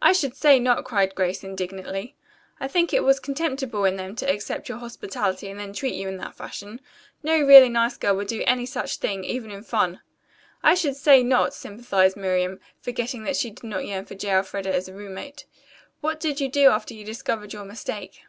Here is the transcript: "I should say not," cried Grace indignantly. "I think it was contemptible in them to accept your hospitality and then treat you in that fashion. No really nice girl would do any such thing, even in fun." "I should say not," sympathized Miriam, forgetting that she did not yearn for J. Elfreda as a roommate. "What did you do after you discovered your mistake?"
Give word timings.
"I 0.00 0.14
should 0.14 0.34
say 0.34 0.58
not," 0.58 0.84
cried 0.86 1.14
Grace 1.14 1.44
indignantly. 1.44 2.16
"I 2.58 2.68
think 2.68 2.94
it 2.94 3.04
was 3.04 3.20
contemptible 3.20 3.84
in 3.84 3.96
them 3.96 4.16
to 4.16 4.26
accept 4.32 4.66
your 4.70 4.78
hospitality 4.78 5.50
and 5.50 5.60
then 5.60 5.74
treat 5.74 5.92
you 5.92 6.08
in 6.08 6.16
that 6.16 6.34
fashion. 6.34 6.80
No 7.22 7.38
really 7.42 7.68
nice 7.68 7.98
girl 7.98 8.16
would 8.16 8.28
do 8.28 8.42
any 8.46 8.64
such 8.64 8.96
thing, 8.96 9.24
even 9.24 9.50
in 9.50 9.62
fun." 9.62 10.00
"I 10.62 10.72
should 10.74 10.96
say 10.96 11.22
not," 11.22 11.52
sympathized 11.52 12.16
Miriam, 12.16 12.60
forgetting 12.80 13.24
that 13.24 13.36
she 13.36 13.50
did 13.50 13.62
not 13.64 13.84
yearn 13.84 14.06
for 14.06 14.14
J. 14.14 14.30
Elfreda 14.36 14.74
as 14.74 14.88
a 14.88 14.94
roommate. 14.94 15.44
"What 16.00 16.18
did 16.18 16.40
you 16.40 16.48
do 16.48 16.70
after 16.70 16.94
you 16.94 17.04
discovered 17.04 17.52
your 17.52 17.66
mistake?" 17.66 18.22